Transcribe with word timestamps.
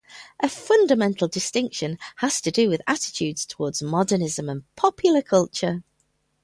A 0.39 0.49
fundamental 0.49 1.27
distinction 1.27 1.99
has 2.15 2.41
to 2.41 2.49
do 2.49 2.69
with 2.69 2.81
attitudes 2.87 3.45
towards 3.45 3.83
modernism 3.83 4.49
and 4.49 4.63
popular 4.75 5.21
culture. 5.21 5.83